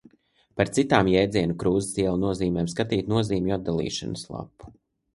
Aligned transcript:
Par 0.61 0.71
citām 0.77 1.09
jēdziena 1.11 1.57
Krūzes 1.65 2.01
iela 2.05 2.15
nozīmēm 2.23 2.73
skatīt 2.75 3.15
nozīmju 3.17 3.59
atdalīšanas 3.61 4.29
lapu. 4.37 4.79